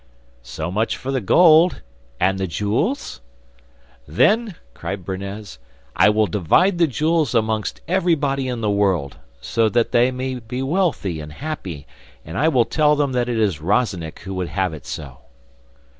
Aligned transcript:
'So 0.41 0.71
much 0.71 0.97
for 0.97 1.11
the 1.11 1.21
gold; 1.21 1.83
and 2.19 2.39
the 2.39 2.47
jewels?' 2.47 3.21
'Then,' 4.07 4.55
cried 4.73 5.05
Bernez, 5.05 5.59
'I 5.95 6.09
will 6.09 6.25
divide 6.25 6.79
the 6.79 6.87
jewels 6.87 7.35
amongst 7.35 7.81
everybody 7.87 8.47
in 8.47 8.61
the 8.61 8.69
world, 8.71 9.17
so 9.41 9.69
that 9.69 9.91
they 9.91 10.09
may 10.09 10.39
be 10.39 10.63
wealthy 10.63 11.19
and 11.21 11.33
happy; 11.33 11.85
and 12.25 12.35
I 12.35 12.47
will 12.47 12.65
tell 12.65 12.95
them 12.95 13.11
that 13.11 13.29
it 13.29 13.37
is 13.37 13.61
Rozennik 13.61 14.21
who 14.21 14.33
would 14.33 14.49
have 14.49 14.73
it 14.73 14.87
so. 14.87 15.19